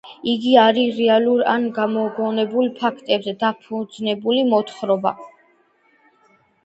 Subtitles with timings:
[0.29, 5.17] იგი არის რეალურ ან გამოგონებულ ფაქტებზე დაფუძნებული მოთხრობა